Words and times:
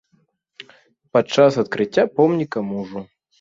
Падчас 1.17 1.59
адкрыцця 1.65 2.07
помніка 2.21 2.65
мужу. 2.73 2.99